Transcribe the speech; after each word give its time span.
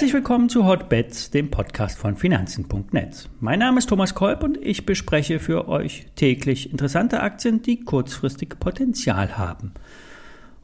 Herzlich 0.00 0.14
willkommen 0.14 0.48
zu 0.48 0.64
Hotbets, 0.64 1.28
dem 1.30 1.50
Podcast 1.50 1.98
von 1.98 2.16
Finanzen.net. 2.16 3.28
Mein 3.38 3.58
Name 3.58 3.80
ist 3.80 3.90
Thomas 3.90 4.14
Kolb 4.14 4.42
und 4.42 4.56
ich 4.56 4.86
bespreche 4.86 5.38
für 5.38 5.68
euch 5.68 6.06
täglich 6.16 6.70
interessante 6.70 7.20
Aktien, 7.20 7.60
die 7.60 7.84
kurzfristig 7.84 8.58
Potenzial 8.58 9.36
haben. 9.36 9.74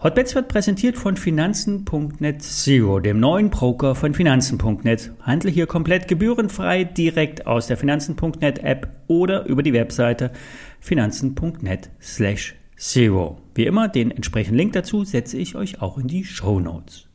Hotbets 0.03 0.35
wird 0.35 0.49
präsentiert 0.49 0.97
von 0.97 1.19
Finanzen.net 1.19 2.41
Zero, 2.41 2.99
dem 2.99 3.21
neuen 3.21 3.51
Broker 3.51 3.95
von 3.95 4.15
Finanzen.net. 4.15 5.13
Handle 5.21 5.51
hier 5.51 5.67
komplett 5.67 6.09
gebührenfrei 6.09 6.85
direkt 6.85 7.47
aus 7.47 7.67
der 7.67 7.77
Finanzen.net 7.77 8.61
App 8.61 8.89
oder 9.07 9.45
über 9.45 9.63
die 9.63 9.75
Webseite 9.75 10.33
finanzen.net 10.81 11.91
slash 12.01 12.55
zero. 12.79 13.43
Wie 13.55 13.67
immer, 13.67 13.89
den 13.89 14.13
entsprechenden 14.13 14.57
Link 14.57 14.73
dazu 14.73 15.05
setze 15.05 15.37
ich 15.37 15.57
euch 15.57 15.83
auch 15.83 15.99
in 15.99 16.09
die 16.09 16.25
Show 16.25 16.59
Notes. 16.59 17.06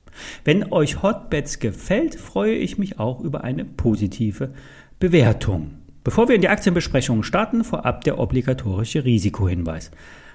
Wenn 0.44 0.72
euch 0.72 1.04
Hotbets 1.04 1.60
gefällt, 1.60 2.16
freue 2.16 2.56
ich 2.56 2.78
mich 2.78 3.00
auch 3.00 3.20
über 3.22 3.44
eine 3.44 3.66
positive 3.66 4.52
Bewertung. 5.00 5.72
Bevor 6.04 6.28
wir 6.28 6.36
in 6.36 6.42
die 6.42 6.50
Aktienbesprechung 6.50 7.24
starten, 7.24 7.64
vorab 7.64 8.04
der 8.04 8.18
obligatorische 8.18 9.06
Risikohinweis. 9.06 9.92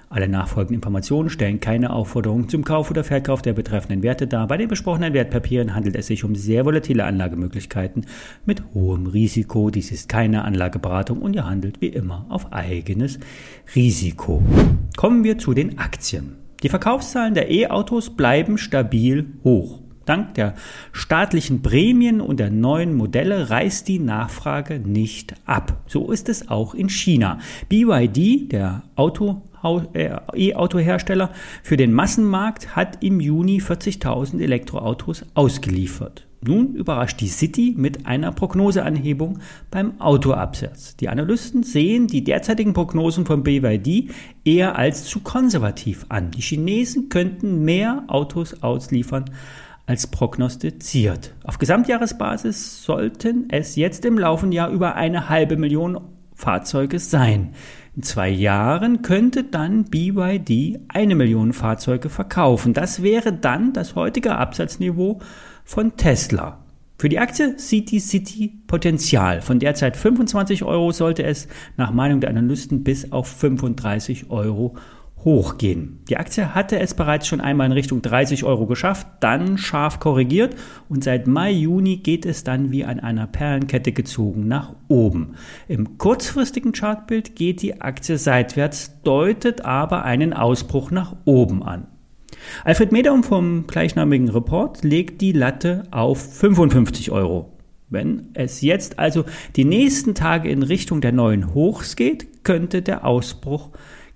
Alle 0.09 0.29
nachfolgenden 0.29 0.77
Informationen 0.77 1.31
stellen 1.31 1.59
keine 1.59 1.91
Aufforderung 1.91 2.49
zum 2.49 2.63
Kauf 2.63 2.91
oder 2.91 3.03
Verkauf 3.03 3.43
der 3.43 3.55
betreffenden 3.55 4.05
Werte 4.05 4.29
dar. 4.29 4.47
Bei 4.47 4.57
den 4.57 4.69
besprochenen 4.69 5.13
Wertpapieren 5.15 5.75
handelt 5.75 5.97
es 5.97 6.07
sich 6.07 6.23
um 6.23 6.37
sehr 6.37 6.65
volatile 6.65 7.05
Anlagemöglichkeiten 7.05 8.07
mit 8.45 8.63
hohem 8.73 9.09
Risiko. 9.09 9.71
Dies 9.71 9.91
ist 9.91 10.09
keine 10.09 10.45
Anlageberatung 10.45 11.19
und 11.19 11.35
ihr 11.35 11.47
handelt 11.47 11.81
wie 11.81 11.89
immer 11.89 12.25
auf 12.29 12.53
eigenes 12.53 13.19
Risiko. 13.75 14.43
Kommen 14.97 15.25
wir 15.25 15.39
zu 15.39 15.55
den 15.55 15.79
Aktien. 15.79 16.46
Die 16.63 16.69
Verkaufszahlen 16.69 17.35
der 17.35 17.51
E-Autos 17.51 18.11
bleiben 18.11 18.57
stabil 18.57 19.27
hoch. 19.45 19.81
Dank 20.07 20.35
der 20.35 20.55
staatlichen 20.93 21.63
Prämien 21.63 22.21
und 22.21 22.39
der 22.39 22.51
neuen 22.51 22.95
Modelle 22.95 23.51
reißt 23.51 23.89
die 23.89 23.99
Nachfrage 23.99 24.79
nicht 24.79 25.35
ab. 25.45 25.83
So 25.89 26.13
ist 26.13 26.29
es 26.29 26.49
auch 26.49 26.75
in 26.75 26.89
China. 26.89 27.39
BYD, 27.69 28.53
der 28.53 28.85
Auto, 28.95 29.43
äh, 29.93 30.17
E-Auto-Hersteller 30.33 31.31
für 31.63 31.77
den 31.77 31.93
Massenmarkt, 31.93 32.77
hat 32.77 33.03
im 33.03 33.21
Juni 33.21 33.59
40.000 33.59 34.41
Elektroautos 34.41 35.27
ausgeliefert. 35.35 36.27
Nun 36.43 36.75
überrascht 36.75 37.21
die 37.21 37.29
City 37.29 37.75
mit 37.77 38.07
einer 38.07 38.33
Prognoseanhebung 38.33 39.39
beim 39.71 40.01
Autoabsatz. 40.01 40.97
Die 40.97 41.09
Analysten 41.09 41.63
sehen 41.63 42.07
die 42.07 42.25
derzeitigen 42.25 42.73
Prognosen 42.73 43.27
von 43.27 43.43
BYD 43.43 44.11
eher 44.45 44.77
als 44.77 45.05
zu 45.05 45.21
konservativ 45.21 46.07
an. 46.09 46.31
Die 46.31 46.43
Chinesen 46.43 47.09
könnten 47.09 47.65
mehr 47.65 48.05
Autos 48.09 48.63
ausliefern 48.63 49.25
als 49.87 50.09
prognostiziert. 50.09 51.35
Auf 51.45 51.59
Gesamtjahresbasis 51.59 52.83
sollten 52.83 53.49
es 53.51 53.77
jetzt 53.77 54.05
im 54.05 54.19
laufenden 54.19 54.53
Jahr 54.53 54.71
über 54.71 54.97
eine 54.97 55.29
halbe 55.29 55.57
Million 55.57 56.01
Fahrzeuge 56.35 56.99
sein. 56.99 57.55
In 57.97 58.03
zwei 58.03 58.29
Jahren 58.29 59.01
könnte 59.01 59.43
dann 59.43 59.85
BYD 59.85 60.81
eine 60.89 61.15
Million 61.15 61.55
Fahrzeuge 61.55 62.11
verkaufen. 62.11 62.75
Das 62.75 63.03
wäre 63.03 63.33
dann 63.33 63.73
das 63.73 63.95
heutige 63.95 64.37
Absatzniveau 64.37 65.21
von 65.65 65.97
Tesla. 65.97 66.59
Für 66.99 67.09
die 67.09 67.19
Aktie 67.19 67.57
die 67.57 68.01
City 68.01 68.53
Potenzial. 68.67 69.41
Von 69.41 69.61
derzeit 69.61 69.97
25 69.97 70.63
Euro 70.65 70.93
sollte 70.93 71.23
es 71.23 71.49
nach 71.79 71.91
Meinung 71.91 72.21
der 72.21 72.29
Analysten 72.29 72.85
bis 72.85 73.13
auf 73.13 73.29
35 73.29 74.31
Euro 74.31 74.77
hochgehen. 75.27 75.99
Die 76.09 76.17
Aktie 76.17 76.55
hatte 76.55 76.79
es 76.79 76.95
bereits 76.95 77.27
schon 77.27 77.41
einmal 77.41 77.67
in 77.67 77.73
Richtung 77.73 78.01
30 78.01 78.45
Euro 78.45 78.65
geschafft, 78.67 79.09
dann 79.19 79.59
scharf 79.59 79.99
korrigiert 79.99 80.55
und 80.89 81.03
seit 81.03 81.27
Mai, 81.27 81.51
Juni 81.51 81.97
geht 81.97 82.25
es 82.25 82.45
dann 82.45 82.71
wie 82.71 82.85
an 82.85 83.01
einer 83.01 83.27
Perlenkette 83.27 83.91
gezogen 83.91 84.47
nach 84.47 84.77
oben. 84.87 85.35
Im 85.67 85.99
kurzfristigen 85.99 86.71
Chartbild 86.71 87.35
geht 87.35 87.61
die 87.61 87.81
Aktie 87.81 88.19
seitwärts, 88.19 89.03
deutet 89.03 89.65
aber 89.65 90.05
einen 90.05 90.33
Ausbruch 90.33 90.93
nach 90.93 91.17
oben 91.25 91.65
an. 91.65 91.89
Alfred 92.65 92.93
Medum 92.93 93.25
vom 93.25 93.67
gleichnamigen 93.67 94.29
Report 94.29 94.85
legt 94.85 95.21
die 95.21 95.33
Latte 95.33 95.83
auf 95.91 96.35
55 96.39 97.11
Euro. 97.11 97.53
Wenn 97.89 98.31
es 98.35 98.61
jetzt 98.61 99.01
also 99.01 99.25
die 99.57 99.65
nächsten 99.65 100.15
Tage 100.15 100.49
in 100.49 100.63
Richtung 100.63 101.01
der 101.01 101.13
neuen 101.13 101.53
Hochs 101.53 101.97
geht, 101.97 102.45
könnte 102.45 102.81
der 102.83 103.05
Ausbruch 103.05 103.71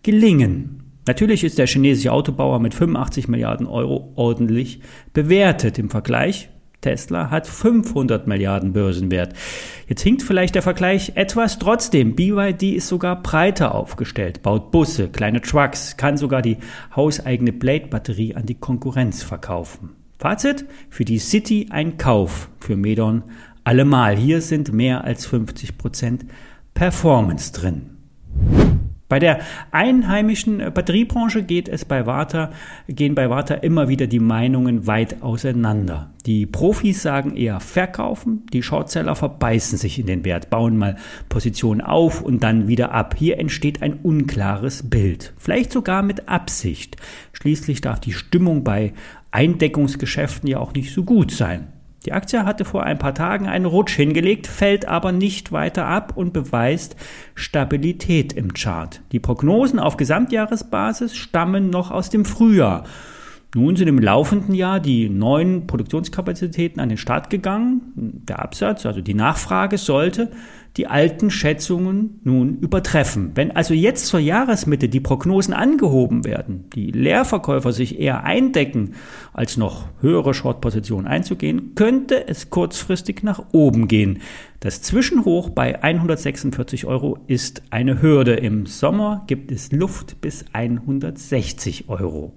gelingen. 0.05 0.90
Natürlich 1.07 1.45
ist 1.45 1.59
der 1.59 1.67
chinesische 1.67 2.13
Autobauer 2.13 2.61
mit 2.61 2.75
85 2.75 3.29
Milliarden 3.29 3.67
Euro 3.67 4.13
ordentlich 4.17 4.81
bewertet 5.13 5.79
im 5.79 5.91
Vergleich 5.91 6.51
Tesla 6.81 7.31
hat 7.31 7.47
500 7.47 8.27
Milliarden 8.27 8.73
Börsenwert. 8.73 9.35
Jetzt 9.87 10.03
hinkt 10.03 10.23
vielleicht 10.23 10.55
der 10.55 10.63
Vergleich 10.63 11.13
etwas. 11.15 11.59
Trotzdem, 11.59 12.15
BYD 12.15 12.75
ist 12.75 12.89
sogar 12.89 13.23
breiter 13.23 13.75
aufgestellt, 13.75 14.43
baut 14.43 14.71
Busse, 14.71 15.09
kleine 15.09 15.41
Trucks, 15.41 15.97
kann 15.97 16.17
sogar 16.17 16.43
die 16.43 16.59
hauseigene 16.95 17.53
Blade-Batterie 17.53 18.35
an 18.35 18.47
die 18.47 18.55
Konkurrenz 18.55 19.23
verkaufen. 19.23 19.91
Fazit, 20.19 20.67
für 20.91 21.05
die 21.05 21.19
City 21.19 21.69
ein 21.71 21.97
Kauf, 21.97 22.51
für 22.61 22.77
Medon 22.77 23.25
allemal. 23.65 24.17
Hier 24.17 24.43
sind 24.43 24.73
mehr 24.73 25.05
als 25.05 25.27
50 25.27 25.79
Prozent 25.79 26.27
Performance 26.75 27.53
drin. 27.53 28.70
Bei 29.11 29.19
der 29.19 29.41
einheimischen 29.73 30.59
Batteriebranche 30.73 31.43
geht 31.43 31.69
es 31.69 31.85
bei 31.85 32.07
Warta, 32.07 32.53
gehen 32.89 33.17
bei 33.17 33.29
Warta 33.29 33.55
immer 33.55 33.89
wieder 33.89 34.07
die 34.07 34.21
Meinungen 34.21 34.87
weit 34.87 35.21
auseinander. 35.21 36.11
Die 36.27 36.47
Profis 36.47 37.03
sagen 37.03 37.35
eher 37.35 37.59
verkaufen, 37.59 38.47
die 38.53 38.63
Shortseller 38.63 39.17
verbeißen 39.17 39.79
sich 39.79 39.99
in 39.99 40.07
den 40.07 40.25
Wert, 40.25 40.49
bauen 40.49 40.77
mal 40.77 40.95
Positionen 41.29 41.81
auf 41.81 42.23
und 42.23 42.45
dann 42.45 42.69
wieder 42.69 42.93
ab. 42.93 43.17
Hier 43.19 43.39
entsteht 43.41 43.83
ein 43.83 43.95
unklares 43.95 44.89
Bild. 44.89 45.35
Vielleicht 45.37 45.73
sogar 45.73 46.05
mit 46.05 46.29
Absicht. 46.29 46.97
Schließlich 47.33 47.81
darf 47.81 47.99
die 47.99 48.13
Stimmung 48.13 48.63
bei 48.63 48.93
Eindeckungsgeschäften 49.33 50.49
ja 50.49 50.61
auch 50.61 50.73
nicht 50.73 50.95
so 50.95 51.03
gut 51.03 51.33
sein. 51.33 51.67
Die 52.07 52.13
Aktie 52.13 52.47
hatte 52.47 52.65
vor 52.65 52.85
ein 52.85 52.99
paar 52.99 53.15
Tagen 53.15 53.47
einen 53.47 53.67
Rutsch 53.67 53.95
hingelegt, 53.95 54.47
fällt 54.47 54.87
aber 54.87 55.13
nicht 55.13 55.53
weiter 55.53 55.87
ab 55.87 56.13
und 56.17 56.33
beweist 56.33 56.97
Stabilität 57.35 58.33
im 58.33 58.55
Chart. 58.55 59.03
Die 59.13 59.21
Prognosen 59.21 59.79
auf 59.79 59.99
Gesamtjahresbasis 59.99 61.15
stammen 61.15 61.69
noch 61.69 61.91
aus 61.91 62.09
dem 62.09 62.25
Frühjahr. 62.25 62.85
Nun 63.53 63.75
sind 63.75 63.89
im 63.89 63.99
laufenden 63.99 64.55
Jahr 64.55 64.79
die 64.79 65.09
neuen 65.09 65.67
Produktionskapazitäten 65.67 66.81
an 66.81 66.89
den 66.89 66.99
Start 66.99 67.31
gegangen. 67.31 67.81
Der 67.97 68.39
Absatz, 68.39 68.87
also 68.87 69.01
die 69.01 69.15
Nachfrage, 69.15 69.77
sollte 69.77 70.31
die 70.77 70.87
alten 70.87 71.31
Schätzungen 71.31 72.21
nun 72.23 72.59
übertreffen. 72.59 73.33
Wenn 73.35 73.51
also 73.51 73.75
jetzt 73.75 74.07
zur 74.07 74.21
Jahresmitte 74.21 74.89
die 74.89 75.01
Prognosen 75.01 75.53
angehoben 75.53 76.25
werden, 76.25 76.67
die 76.75 76.93
Leerverkäufer 76.93 77.73
sich 77.73 77.99
eher 77.99 78.23
eindecken, 78.23 78.95
als 79.33 79.57
noch 79.57 79.89
höhere 80.01 80.33
Shortpositionen 80.33 81.09
einzugehen, 81.09 81.75
könnte 81.75 82.29
es 82.29 82.51
kurzfristig 82.51 83.25
nach 83.25 83.47
oben 83.51 83.89
gehen. 83.89 84.21
Das 84.61 84.81
Zwischenhoch 84.81 85.51
bei 85.51 85.83
146 85.83 86.87
Euro 86.87 87.19
ist 87.27 87.63
eine 87.71 88.01
Hürde. 88.01 88.35
Im 88.35 88.67
Sommer 88.67 89.25
gibt 89.27 89.51
es 89.51 89.73
Luft 89.73 90.21
bis 90.21 90.45
160 90.53 91.89
Euro. 91.89 92.33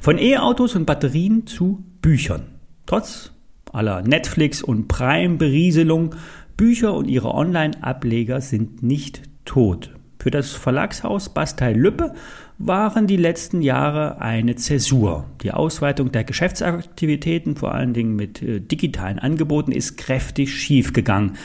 Von 0.00 0.18
E-Autos 0.18 0.74
und 0.74 0.86
Batterien 0.86 1.46
zu 1.46 1.84
Büchern. 2.02 2.42
Trotz 2.86 3.32
aller 3.72 4.02
Netflix- 4.02 4.62
und 4.62 4.88
Prime-Berieselung, 4.88 6.14
Bücher 6.56 6.94
und 6.94 7.08
ihre 7.08 7.34
Online-Ableger 7.34 8.40
sind 8.40 8.82
nicht 8.82 9.22
tot. 9.44 9.90
Für 10.18 10.30
das 10.30 10.52
Verlagshaus 10.52 11.28
Bastei 11.28 11.72
Lübbe 11.72 12.12
waren 12.58 13.06
die 13.06 13.16
letzten 13.16 13.60
Jahre 13.60 14.20
eine 14.20 14.56
Zäsur. 14.56 15.26
Die 15.42 15.52
Ausweitung 15.52 16.10
der 16.10 16.24
Geschäftsaktivitäten, 16.24 17.56
vor 17.56 17.74
allen 17.74 17.92
Dingen 17.92 18.16
mit 18.16 18.42
äh, 18.42 18.60
digitalen 18.60 19.18
Angeboten, 19.18 19.72
ist 19.72 19.96
kräftig 19.96 20.54
schiefgegangen. 20.54 21.36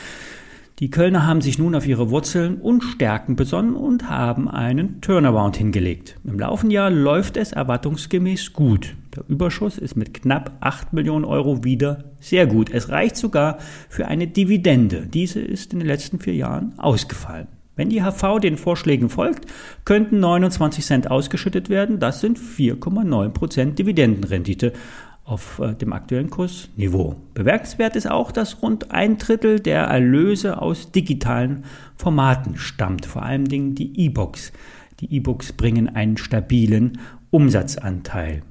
Die 0.78 0.90
Kölner 0.90 1.26
haben 1.26 1.42
sich 1.42 1.58
nun 1.58 1.74
auf 1.74 1.86
ihre 1.86 2.10
Wurzeln 2.10 2.56
und 2.56 2.82
Stärken 2.82 3.36
besonnen 3.36 3.74
und 3.76 4.08
haben 4.08 4.48
einen 4.48 5.00
Turnaround 5.00 5.56
hingelegt. 5.56 6.16
Im 6.24 6.38
laufenden 6.38 6.70
Jahr 6.72 6.90
läuft 6.90 7.36
es 7.36 7.52
erwartungsgemäß 7.52 8.52
gut. 8.52 8.96
Der 9.14 9.24
Überschuss 9.28 9.76
ist 9.76 9.96
mit 9.96 10.14
knapp 10.14 10.56
8 10.60 10.94
Millionen 10.94 11.26
Euro 11.26 11.62
wieder 11.62 12.04
sehr 12.20 12.46
gut. 12.46 12.70
Es 12.72 12.88
reicht 12.88 13.16
sogar 13.16 13.58
für 13.90 14.08
eine 14.08 14.26
Dividende. 14.26 15.06
Diese 15.06 15.40
ist 15.40 15.74
in 15.74 15.80
den 15.80 15.88
letzten 15.88 16.18
vier 16.18 16.34
Jahren 16.34 16.78
ausgefallen. 16.78 17.48
Wenn 17.76 17.88
die 17.88 18.02
HV 18.02 18.38
den 18.40 18.56
Vorschlägen 18.56 19.08
folgt, 19.08 19.46
könnten 19.84 20.20
29 20.20 20.84
Cent 20.84 21.10
ausgeschüttet 21.10 21.68
werden. 21.68 22.00
Das 22.00 22.20
sind 22.20 22.38
4,9 22.38 23.30
Prozent 23.30 23.78
Dividendenrendite 23.78 24.72
auf 25.32 25.58
äh, 25.58 25.74
dem 25.74 25.92
aktuellen 25.92 26.30
Kursniveau. 26.30 27.16
Bemerkenswert 27.34 27.96
ist 27.96 28.10
auch, 28.10 28.30
dass 28.30 28.62
rund 28.62 28.90
ein 28.90 29.18
Drittel 29.18 29.58
der 29.58 29.84
Erlöse 29.84 30.60
aus 30.60 30.92
digitalen 30.92 31.64
Formaten 31.96 32.56
stammt, 32.56 33.06
vor 33.06 33.22
allen 33.22 33.46
Dingen 33.46 33.74
die 33.74 33.98
E-Books. 33.98 34.52
Die 35.00 35.12
E-Books 35.16 35.54
bringen 35.54 35.88
einen 35.88 36.16
stabilen 36.16 36.98
Umsatzanteil. 37.30 38.42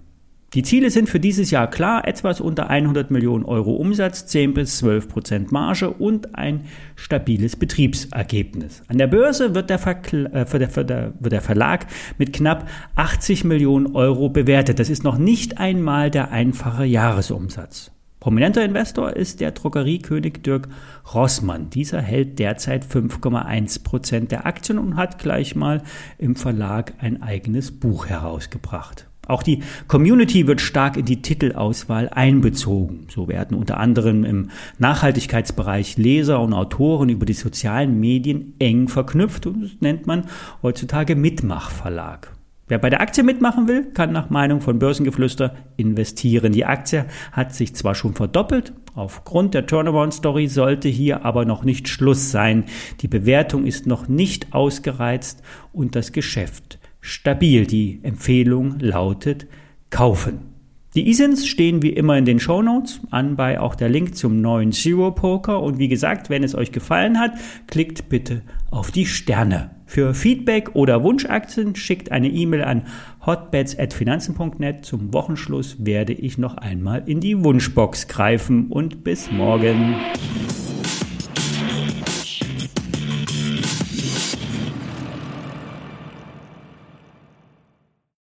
Die 0.53 0.63
Ziele 0.63 0.92
sind 0.92 1.07
für 1.07 1.21
dieses 1.21 1.50
Jahr 1.50 1.69
klar, 1.69 2.06
etwas 2.06 2.42
unter 2.42 2.69
100 2.69 3.09
Millionen 3.09 3.45
Euro 3.45 3.71
Umsatz, 3.71 4.25
10 4.25 4.53
bis 4.53 4.80
12 4.80 5.07
Prozent 5.07 5.51
Marge 5.53 5.89
und 5.89 6.36
ein 6.36 6.65
stabiles 6.98 7.56
Betriebsergebnis. 7.56 8.83
An 8.89 8.98
der 8.98 9.07
Börse 9.07 9.56
wird 9.56 9.69
der, 9.69 9.77
äh, 9.77 10.45
für 10.45 10.59
der, 10.59 10.69
für 10.69 10.83
der, 10.83 11.13
wird 11.18 11.31
der 11.31 11.39
Verlag 11.39 11.88
mit 12.18 12.33
knapp 12.33 12.68
80 12.98 13.45
Millionen 13.45 13.95
Euro 13.95 14.27
bewertet. 14.27 14.80
Das 14.80 14.89
ist 14.89 15.06
noch 15.06 15.18
nicht 15.18 15.57
einmal 15.57 16.12
der 16.12 16.31
einfache 16.31 16.83
Jahresumsatz. 16.83 17.92
Prominenter 18.19 18.65
Investor 18.65 19.15
ist 19.15 19.39
der 19.39 19.51
Drogeriekönig 19.51 20.42
Dirk 20.44 20.68
Rossmann. 21.13 21.69
Dieser 21.69 22.01
hält 22.01 22.39
derzeit 22.39 22.83
5,1 22.83 23.86
Prozent 23.86 24.33
der 24.33 24.45
Aktien 24.45 24.80
und 24.80 24.98
hat 24.98 25.18
gleich 25.18 25.56
mal 25.56 25.81
im 26.18 26.36
Verlag 26.36 26.94
ein 27.00 27.24
eigenes 27.24 27.71
Buch 27.71 28.07
herausgebracht. 28.07 29.07
Auch 29.27 29.44
die 29.44 29.62
Community 29.88 30.47
wird 30.47 30.62
stark 30.62 30.97
in 30.97 31.06
die 31.06 31.21
Titelauswahl 31.21 32.09
einbezogen. 32.09 33.07
So 33.09 33.27
werden 33.27 33.56
unter 33.56 33.77
anderem 33.77 34.23
im 34.23 34.50
Nachhaltigkeitsbereich 34.79 35.97
Leser 35.97 36.41
und 36.41 36.53
Autoren 36.53 37.09
über 37.09 37.25
die 37.25 37.33
sozialen 37.33 38.00
Medien 38.00 38.56
eng 38.59 38.88
verknüpft 38.88 39.45
und 39.45 39.62
das 39.62 39.71
nennt 39.79 40.07
man 40.07 40.25
heutzutage 40.63 41.15
Mitmachverlag. 41.15 42.33
Wer 42.68 42.79
bei 42.79 42.89
der 42.89 43.01
Aktie 43.01 43.23
mitmachen 43.23 43.68
will, 43.68 43.91
kann 43.91 44.13
nach 44.13 44.29
Meinung 44.29 44.62
von 44.62 44.79
Börsengeflüster 44.79 45.56
investieren. 45.75 46.53
Die 46.53 46.63
Aktie 46.63 47.06
hat 47.33 47.53
sich 47.53 47.75
zwar 47.75 47.95
schon 47.95 48.13
verdoppelt, 48.13 48.71
aufgrund 48.95 49.53
der 49.53 49.65
Turnaround-Story 49.65 50.47
sollte 50.47 50.88
hier 50.88 51.25
aber 51.25 51.44
noch 51.44 51.65
nicht 51.65 51.89
Schluss 51.89 52.31
sein. 52.31 52.63
Die 53.01 53.09
Bewertung 53.09 53.65
ist 53.65 53.88
noch 53.88 54.07
nicht 54.07 54.53
ausgereizt 54.53 55.44
und 55.74 55.97
das 55.97 56.13
Geschäft 56.13 56.79
stabil. 57.01 57.65
Die 57.65 58.00
Empfehlung 58.03 58.80
lautet 58.80 59.48
kaufen. 59.89 60.51
Die 60.94 61.07
ISINs 61.09 61.48
stehen 61.48 61.81
wie 61.81 61.92
immer 61.92 62.18
in 62.18 62.25
den 62.25 62.42
Show 62.42 62.62
Notes, 62.62 63.00
anbei 63.12 63.62
auch 63.62 63.75
der 63.75 63.88
Link 63.88 64.18
zum 64.18 64.42
neuen 64.42 64.74
Zero 64.74 65.12
Poker 65.12 65.63
und 65.63 65.80
wie 65.80 65.88
gesagt, 65.88 66.30
wenn 66.30 66.44
es 66.44 66.53
euch 66.53 66.74
gefallen 66.74 67.18
hat, 67.18 67.31
klickt 67.68 68.09
bitte 68.09 68.42
auf 68.71 68.92
die 68.92 69.06
Sterne. 69.06 69.71
Für 69.86 70.13
Feedback 70.13 70.75
oder 70.75 71.01
Wunschaktien 71.01 71.77
schickt 71.77 72.12
eine 72.12 72.27
E-Mail 72.27 72.63
an 72.63 72.83
hotbets@finanzen.net. 73.25 74.83
Zum 74.83 75.13
Wochenschluss 75.13 75.77
werde 75.80 76.12
ich 76.12 76.38
noch 76.38 76.57
einmal 76.57 77.03
in 77.06 77.21
die 77.21 77.42
Wunschbox 77.42 78.09
greifen 78.09 78.68
und 78.68 79.06
bis 79.06 79.31
morgen. 79.31 79.95